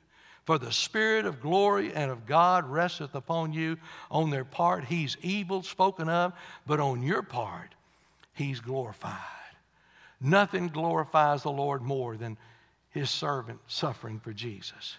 [0.44, 3.76] For the Spirit of glory and of God resteth upon you.
[4.12, 6.32] On their part, He's evil spoken of,
[6.64, 7.74] but on your part,
[8.34, 9.18] He's glorified.
[10.20, 12.38] Nothing glorifies the Lord more than
[12.90, 14.98] His servant suffering for Jesus.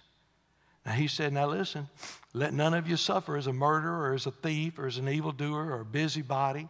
[0.86, 1.88] Now, He said, Now listen,
[2.34, 5.10] let none of you suffer as a murderer or as a thief or as an
[5.10, 6.68] evildoer or a busybody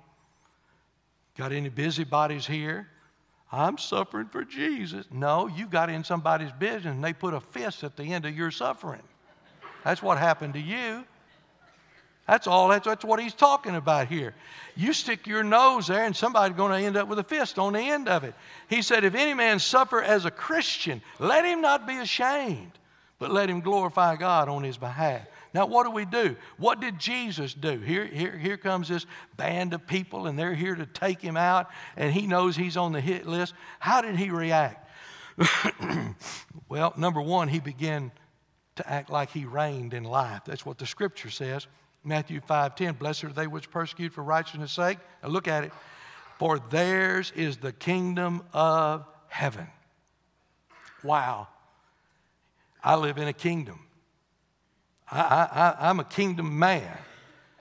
[1.37, 2.87] Got any busybodies here?
[3.51, 5.05] I'm suffering for Jesus.
[5.11, 8.35] No, you got in somebody's business and they put a fist at the end of
[8.35, 9.01] your suffering.
[9.83, 11.05] That's what happened to you.
[12.27, 14.33] That's all, that's, that's what he's talking about here.
[14.75, 17.73] You stick your nose there and somebody's going to end up with a fist on
[17.73, 18.33] the end of it.
[18.67, 22.71] He said, If any man suffer as a Christian, let him not be ashamed,
[23.19, 25.21] but let him glorify God on his behalf.
[25.53, 26.35] Now, what do we do?
[26.57, 27.79] What did Jesus do?
[27.79, 29.05] Here, here, here comes this
[29.37, 32.91] band of people, and they're here to take him out, and he knows he's on
[32.91, 33.53] the hit list.
[33.79, 34.89] How did he react?
[36.69, 38.11] well, number one, he began
[38.75, 40.41] to act like he reigned in life.
[40.45, 41.67] That's what the scripture says.
[42.03, 44.99] Matthew 5:10, blessed are they which persecute for righteousness' sake.
[45.23, 45.73] Now look at it.
[46.37, 49.67] For theirs is the kingdom of heaven.
[51.03, 51.47] Wow.
[52.85, 53.79] I live in a kingdom.
[55.11, 56.97] I, I, I'm a kingdom man.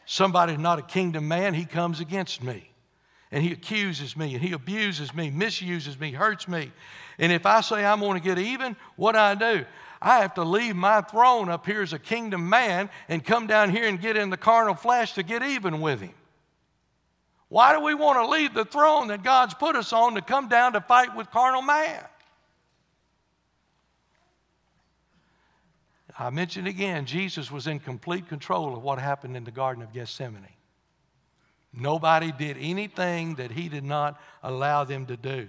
[0.05, 2.71] Somebody's not a kingdom man, he comes against me.
[3.33, 6.71] And he accuses me, and he abuses me, misuses me, hurts me.
[7.19, 9.65] And if I say I'm going to get even, what do I do?
[10.01, 13.71] I have to leave my throne up here as a kingdom man and come down
[13.71, 16.13] here and get in the carnal flesh to get even with him.
[17.49, 20.49] Why do we want to leave the throne that God's put us on to come
[20.49, 22.05] down to fight with carnal man?
[26.19, 29.93] I mentioned again, Jesus was in complete control of what happened in the Garden of
[29.93, 30.47] Gethsemane.
[31.73, 35.49] Nobody did anything that he did not allow them to do.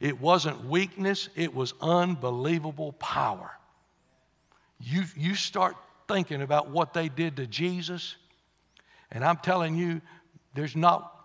[0.00, 3.52] It wasn't weakness, it was unbelievable power.
[4.80, 5.76] You, you start
[6.08, 8.16] thinking about what they did to Jesus,
[9.12, 10.02] and I'm telling you,
[10.54, 11.24] there's not,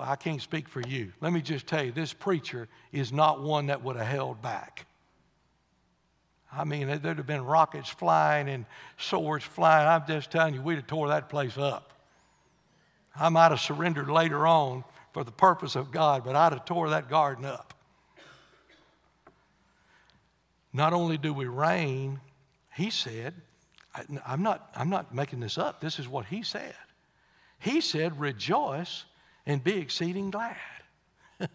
[0.00, 1.12] I can't speak for you.
[1.20, 4.86] Let me just tell you, this preacher is not one that would have held back.
[6.56, 8.64] I mean, there'd have been rockets flying and
[8.96, 9.88] swords flying.
[9.88, 11.92] I'm just telling you, we'd have tore that place up.
[13.16, 16.90] I might have surrendered later on for the purpose of God, but I'd have tore
[16.90, 17.74] that garden up.
[20.72, 22.20] Not only do we reign,
[22.74, 23.34] he said,
[24.26, 25.80] I'm not, I'm not making this up.
[25.80, 26.74] This is what he said.
[27.60, 29.04] He said, rejoice
[29.46, 30.56] and be exceeding glad.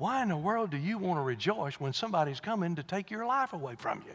[0.00, 3.26] Why in the world do you want to rejoice when somebody's coming to take your
[3.26, 4.14] life away from you?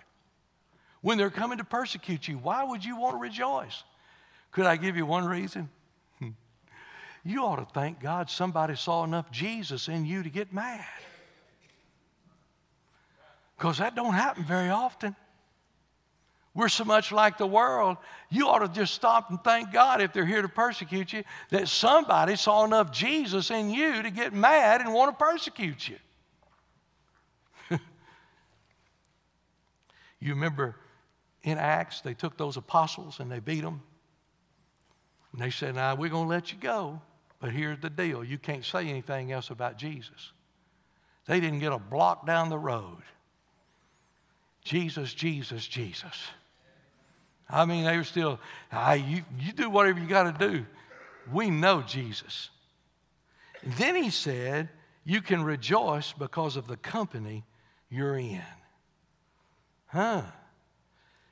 [1.01, 3.83] When they're coming to persecute you, why would you want to rejoice?
[4.51, 5.69] Could I give you one reason?
[7.23, 10.83] you ought to thank God somebody saw enough Jesus in you to get mad.
[13.55, 15.15] Because that don't happen very often.
[16.55, 17.97] We're so much like the world.
[18.29, 21.67] You ought to just stop and thank God if they're here to persecute you that
[21.67, 25.97] somebody saw enough Jesus in you to get mad and want to persecute you.
[30.21, 30.77] you remember
[31.43, 33.81] in Acts, they took those apostles and they beat them.
[35.33, 37.01] And they said, Now, we're going to let you go,
[37.41, 40.31] but here's the deal you can't say anything else about Jesus.
[41.27, 43.01] They didn't get a block down the road.
[44.63, 46.15] Jesus, Jesus, Jesus.
[47.55, 48.37] I mean, they were still,
[48.69, 50.65] hey, you, you do whatever you got to do.
[51.31, 52.49] We know Jesus.
[53.63, 54.67] then he said,
[55.05, 57.45] You can rejoice because of the company
[57.89, 58.41] you're in.
[59.87, 60.23] Huh?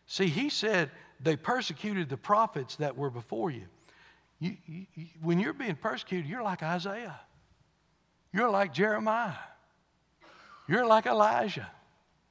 [0.07, 3.65] See, he said they persecuted the prophets that were before you.
[4.39, 5.05] You, you, you.
[5.21, 7.19] When you're being persecuted, you're like Isaiah,
[8.31, 9.33] you're like Jeremiah,
[10.69, 11.69] you're like Elijah.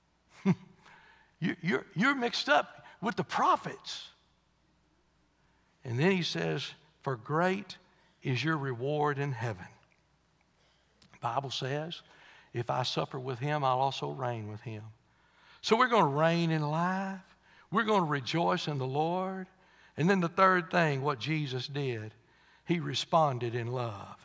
[1.40, 4.08] you, you're, you're mixed up with the prophets.
[5.84, 7.76] And then he says, For great
[8.22, 9.66] is your reward in heaven.
[11.12, 12.00] The Bible says,
[12.54, 14.84] If I suffer with him, I'll also reign with him.
[15.60, 17.20] So we're going to reign in life.
[17.70, 19.46] We're going to rejoice in the Lord.
[19.96, 22.14] And then the third thing, what Jesus did,
[22.64, 24.16] he responded in love.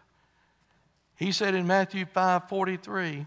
[1.16, 3.26] He said in Matthew 5 43,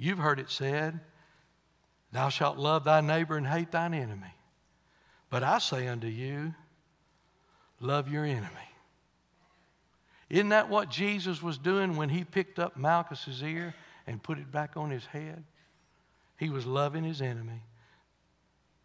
[0.00, 1.00] You've heard it said,
[2.12, 4.34] Thou shalt love thy neighbor and hate thine enemy.
[5.30, 6.54] But I say unto you,
[7.80, 8.48] love your enemy.
[10.30, 13.74] Isn't that what Jesus was doing when he picked up Malchus's ear
[14.06, 15.44] and put it back on his head?
[16.38, 17.62] He was loving his enemy.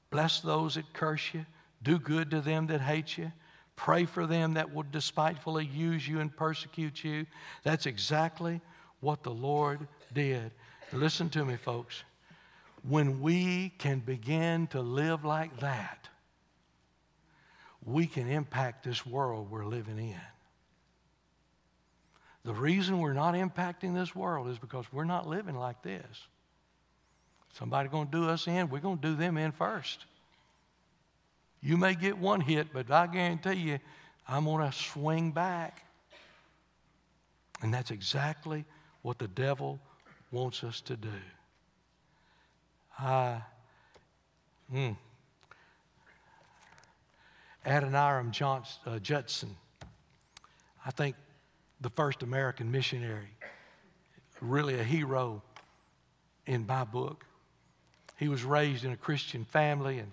[0.09, 1.45] Bless those that curse you,
[1.81, 3.31] do good to them that hate you,
[3.75, 7.25] pray for them that would despitefully use you and persecute you.
[7.63, 8.62] That's exactly
[8.99, 10.51] what the Lord did.
[10.91, 12.03] Listen to me, folks.
[12.88, 16.10] When we can begin to live like that,
[17.86, 20.22] we can impact this world we're living in.
[22.46, 26.28] The reason we're not impacting this world is because we're not living like this.
[27.54, 30.06] Somebody going to do us in, we're going to do them in first.
[31.62, 33.80] You may get one hit, but I guarantee you,
[34.28, 35.86] I'm going to swing back.
[37.62, 38.65] And that's exactly
[39.04, 39.80] what the devil
[40.32, 41.10] wants us to do.
[43.01, 44.95] Mm,
[47.65, 49.56] Adoniram Johnson, uh, Judson,
[50.86, 51.15] I think
[51.82, 53.29] the first American missionary,
[54.41, 55.41] really a hero
[56.45, 57.25] in my book.
[58.17, 60.12] He was raised in a Christian family, and,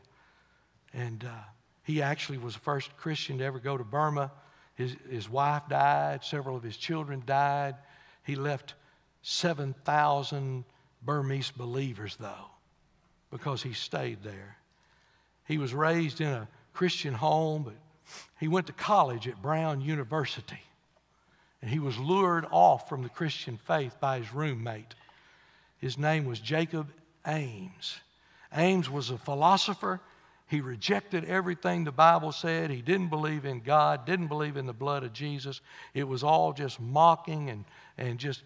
[0.92, 1.44] and uh,
[1.84, 4.30] he actually was the first Christian to ever go to Burma.
[4.74, 7.76] His, his wife died, several of his children died.
[8.24, 8.74] He left
[9.22, 10.64] 7,000
[11.02, 12.49] Burmese believers, though,
[13.30, 14.56] because he stayed there.
[15.46, 17.74] He was raised in a Christian home, but
[18.38, 20.60] he went to college at Brown University.
[21.62, 24.94] And he was lured off from the Christian faith by his roommate.
[25.78, 26.88] His name was Jacob
[27.26, 27.96] Ames.
[28.54, 30.00] Ames was a philosopher.
[30.46, 32.70] He rejected everything the Bible said.
[32.70, 35.60] He didn't believe in God, didn't believe in the blood of Jesus.
[35.94, 37.64] It was all just mocking and,
[37.96, 38.42] and just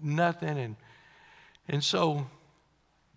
[0.00, 0.58] nothing.
[0.58, 0.76] And,
[1.66, 2.26] and so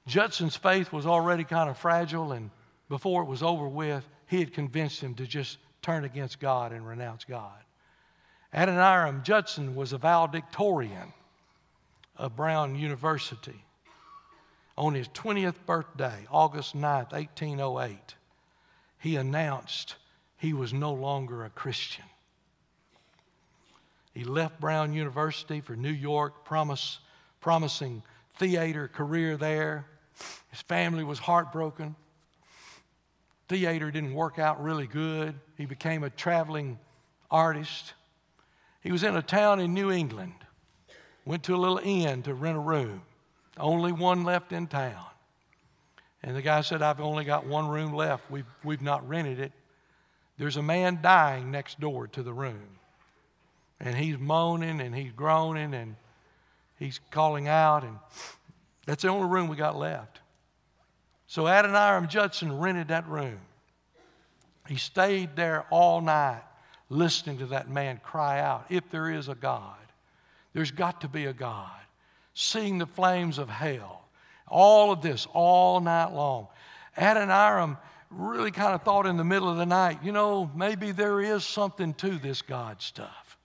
[0.07, 2.49] Judson's faith was already kind of fragile, and
[2.89, 6.87] before it was over with, he had convinced him to just turn against God and
[6.87, 7.57] renounce God.
[8.53, 11.13] Adoniram Judson was a valedictorian
[12.17, 13.63] of Brown University.
[14.77, 18.15] On his 20th birthday, August 9th, 1808,
[18.99, 19.95] he announced
[20.37, 22.05] he was no longer a Christian.
[24.13, 26.99] He left Brown University for New York, promise,
[27.39, 28.03] promising
[28.37, 29.85] theater career there.
[30.49, 31.95] His family was heartbroken
[33.51, 35.37] theater didn't work out really good.
[35.57, 36.79] He became a traveling
[37.29, 37.93] artist.
[38.79, 40.35] He was in a town in New England,
[41.25, 43.01] went to a little inn to rent a room,
[43.57, 45.03] only one left in town.
[46.23, 48.31] And the guy said, I've only got one room left.
[48.31, 49.51] We've, we've not rented it.
[50.37, 52.79] There's a man dying next door to the room.
[53.81, 55.97] And he's moaning and he's groaning and
[56.79, 57.83] he's calling out.
[57.83, 57.97] And
[58.85, 60.19] that's the only room we got left.
[61.27, 63.39] So Adoniram Judson rented that room.
[64.67, 66.41] He stayed there all night
[66.89, 69.77] listening to that man cry out, If there is a God,
[70.53, 71.69] there's got to be a God.
[72.33, 74.03] Seeing the flames of hell.
[74.47, 76.47] All of this all night long.
[76.97, 77.77] Adoniram
[78.09, 81.45] really kind of thought in the middle of the night, you know, maybe there is
[81.45, 83.37] something to this God stuff.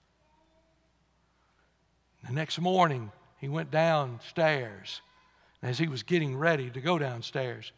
[2.27, 5.01] The next morning, he went downstairs
[5.67, 7.73] as he was getting ready to go downstairs,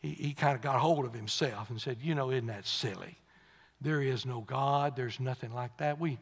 [0.00, 3.18] he, he kind of got hold of himself and said, You know, isn't that silly?
[3.80, 4.96] There is no God.
[4.96, 6.00] There's nothing like that.
[6.00, 6.18] We,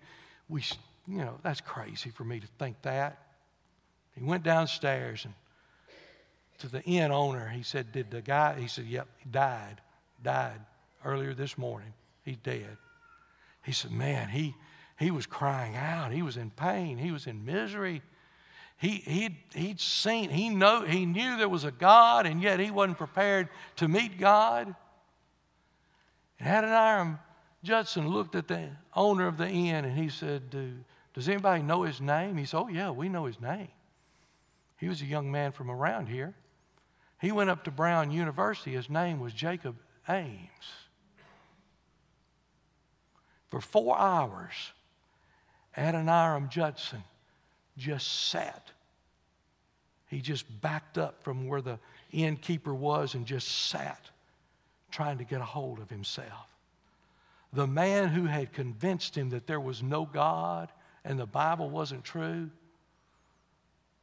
[0.48, 0.62] we,
[1.08, 3.18] you know, that's crazy for me to think that.
[4.14, 5.34] He went downstairs and
[6.58, 8.58] to the inn owner, he said, Did the guy?
[8.58, 9.80] He said, Yep, he died.
[10.22, 10.60] Died
[11.04, 11.92] earlier this morning.
[12.24, 12.76] He's dead.
[13.64, 14.54] He said, Man, he,
[14.98, 16.12] he was crying out.
[16.12, 16.96] He was in pain.
[16.98, 18.02] He was in misery.
[18.78, 22.70] He, he'd, he'd seen, he, know, he knew there was a God, and yet he
[22.70, 24.74] wasn't prepared to meet God.
[26.38, 27.18] And Adoniram
[27.62, 30.50] Judson looked at the owner of the inn and he said,
[31.14, 32.36] Does anybody know his name?
[32.36, 33.68] He said, Oh, yeah, we know his name.
[34.76, 36.34] He was a young man from around here.
[37.20, 38.72] He went up to Brown University.
[38.72, 40.38] His name was Jacob Ames.
[43.48, 44.52] For four hours,
[45.76, 47.02] Adoniram Judson
[47.76, 48.70] just sat.
[50.08, 51.78] He just backed up from where the
[52.12, 54.00] innkeeper was and just sat,
[54.90, 56.46] trying to get a hold of himself.
[57.52, 60.70] The man who had convinced him that there was no God
[61.04, 62.50] and the Bible wasn't true,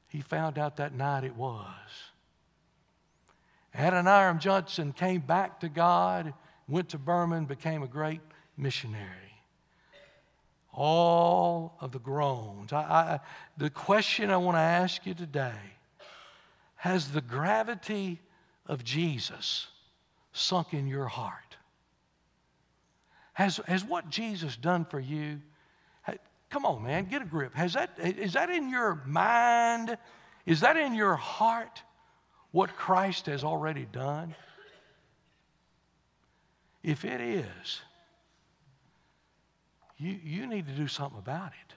[0.10, 1.68] he found out that night it was.
[3.76, 6.34] Adoniram Judson came back to God,
[6.68, 8.22] went to Burma, became a great
[8.56, 9.23] missionary.
[10.74, 12.74] All of the groans.
[12.74, 13.20] I, I,
[13.58, 15.54] the question I want to ask you today
[16.76, 18.20] has the gravity
[18.66, 19.68] of Jesus
[20.32, 21.58] sunk in your heart?
[23.34, 25.40] Has, has what Jesus done for you,
[26.54, 27.56] come on, man, get a grip.
[27.56, 29.98] Has that, is that in your mind?
[30.46, 31.82] Is that in your heart
[32.52, 34.36] what Christ has already done?
[36.84, 37.82] If it is,
[40.04, 41.74] you, you need to do something about it.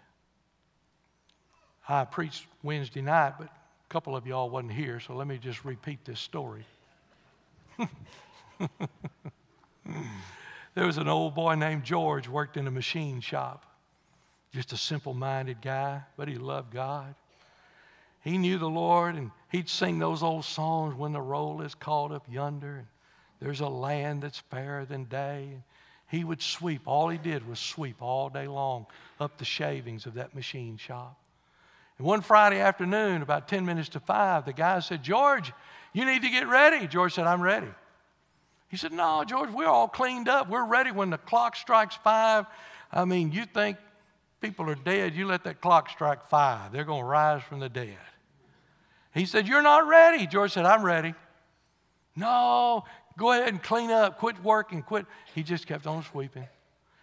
[1.88, 5.64] I preached Wednesday night, but a couple of y'all wasn't here, so let me just
[5.64, 6.64] repeat this story.
[7.78, 7.88] there
[10.86, 13.64] was an old boy named George worked in a machine shop.
[14.52, 17.14] Just a simple-minded guy, but he loved God.
[18.22, 22.10] He knew the Lord, and he'd sing those old songs when the roll is called
[22.10, 22.86] up yonder, and
[23.38, 25.62] there's a land that's fairer than day.
[26.08, 26.82] He would sweep.
[26.86, 28.86] All he did was sweep all day long
[29.18, 31.18] up the shavings of that machine shop.
[31.98, 35.52] And one Friday afternoon, about 10 minutes to 5, the guy said, George,
[35.92, 36.86] you need to get ready.
[36.86, 37.68] George said, I'm ready.
[38.68, 40.48] He said, No, George, we're all cleaned up.
[40.48, 42.46] We're ready when the clock strikes 5.
[42.92, 43.78] I mean, you think
[44.40, 46.72] people are dead, you let that clock strike 5.
[46.72, 47.96] They're going to rise from the dead.
[49.14, 50.26] He said, You're not ready.
[50.26, 51.14] George said, I'm ready.
[52.14, 52.84] No,
[53.16, 55.06] go ahead and clean up, quit working, quit.
[55.34, 56.46] He just kept on sweeping.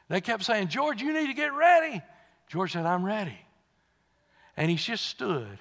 [0.09, 2.01] They kept saying, George, you need to get ready.
[2.47, 3.37] George said, I'm ready.
[4.55, 5.59] And he just stood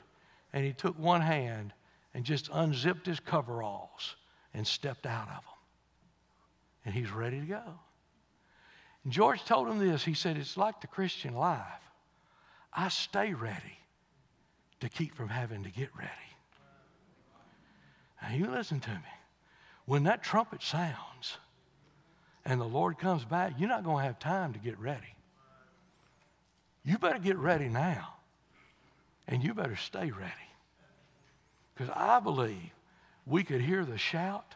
[0.53, 1.73] and he took one hand
[2.15, 4.17] and just unzipped his coveralls
[4.53, 5.55] and stepped out of them.
[6.85, 7.63] And he's ready to go.
[9.05, 10.05] And George told him this.
[10.05, 11.61] He said, It's like the Christian life.
[12.73, 13.79] I stay ready
[14.81, 16.11] to keep from having to get ready.
[18.21, 19.22] Now, you listen to me.
[19.93, 21.37] When that trumpet sounds
[22.47, 25.15] and the Lord comes back, you're not going to have time to get ready.
[26.83, 28.15] You better get ready now.
[29.29, 30.49] And you better stay ready.
[31.75, 32.71] Because I believe
[33.27, 34.55] we could hear the shout,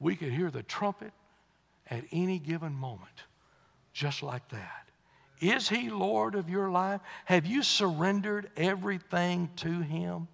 [0.00, 1.12] we could hear the trumpet
[1.88, 3.22] at any given moment,
[3.92, 4.88] just like that.
[5.40, 7.00] Is He Lord of your life?
[7.26, 10.26] Have you surrendered everything to Him?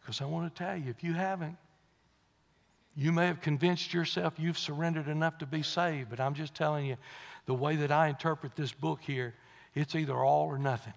[0.00, 1.56] Because I want to tell you, if you haven't,
[2.96, 6.86] you may have convinced yourself you've surrendered enough to be saved, but I'm just telling
[6.86, 6.96] you,
[7.46, 9.34] the way that I interpret this book here,
[9.74, 10.92] it's either all or nothing.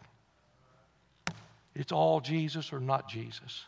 [1.73, 3.65] It's all Jesus or not Jesus.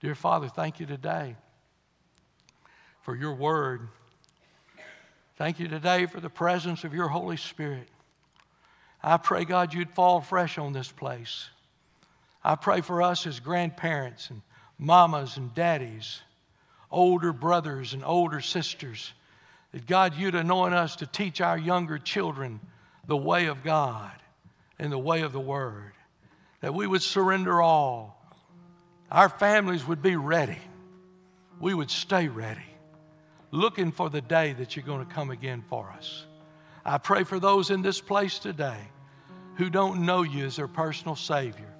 [0.00, 1.36] Dear Father, thank you today
[3.02, 3.88] for your word.
[5.36, 7.88] Thank you today for the presence of your Holy Spirit.
[9.02, 11.48] I pray, God, you'd fall fresh on this place.
[12.42, 14.42] I pray for us as grandparents and
[14.80, 16.20] mamas and daddies,
[16.90, 19.12] older brothers and older sisters,
[19.72, 22.58] that God, you'd anoint us to teach our younger children
[23.06, 24.10] the way of God
[24.78, 25.92] and the way of the Word
[26.60, 28.16] that we would surrender all.
[29.10, 30.58] Our families would be ready.
[31.58, 32.60] We would stay ready,
[33.50, 36.24] looking for the day that you're going to come again for us.
[36.84, 38.78] I pray for those in this place today
[39.56, 41.74] who don't know you as their personal Savior.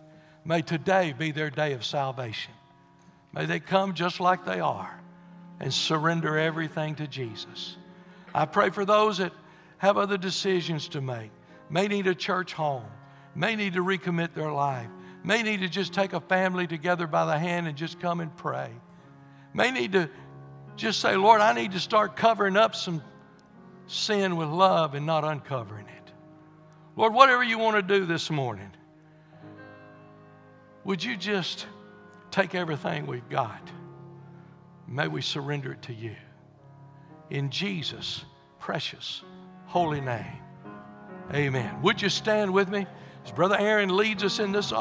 [0.45, 2.53] May today be their day of salvation.
[3.33, 5.01] May they come just like they are
[5.61, 7.77] and surrender everything to Jesus.
[8.35, 9.33] I pray for those that
[9.79, 11.31] have other decisions to make,
[11.69, 12.85] may need a church home,
[13.35, 14.89] may need to recommit their life,
[15.23, 18.35] may need to just take a family together by the hand and just come and
[18.37, 18.71] pray,
[19.55, 20.09] may need to
[20.77, 23.03] just say, Lord, I need to start covering up some
[23.87, 26.13] sin with love and not uncovering it.
[26.97, 28.71] Lord, whatever you want to do this morning,
[30.85, 31.67] would you just
[32.31, 33.71] take everything we've got?
[34.87, 36.15] May we surrender it to you.
[37.31, 38.25] In Jesus'
[38.59, 39.23] precious,
[39.67, 40.43] holy name.
[41.33, 41.81] Amen.
[41.83, 42.87] Would you stand with me?
[43.25, 44.73] As Brother Aaron leads us in this